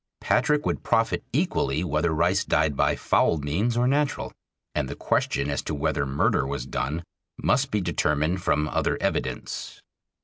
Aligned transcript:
Patrick 0.19 0.65
would 0.65 0.81
profit 0.83 1.23
equally 1.31 1.83
whether 1.83 2.11
Rice 2.11 2.43
died 2.43 2.75
by 2.75 2.95
foul 2.95 3.37
means 3.37 3.77
or 3.77 3.87
natural, 3.87 4.33
and 4.73 4.89
the 4.89 4.95
question 4.95 5.47
as 5.51 5.61
to 5.61 5.75
whether 5.75 6.07
murder 6.07 6.43
was 6.47 6.65
done 6.65 7.03
must 7.37 7.69
be 7.69 7.81
determined 7.81 8.41
from 8.41 8.67
other 8.67 8.97
evidence. 8.99 9.79